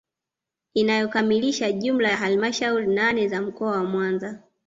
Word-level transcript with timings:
Inayokamilisha 0.73 1.71
jumla 1.71 2.09
ya 2.09 2.17
halmashauri 2.17 2.87
nane 2.87 3.27
za 3.27 3.41
mkoa 3.41 3.71
wa 3.71 3.83
Mwanza 3.83 4.39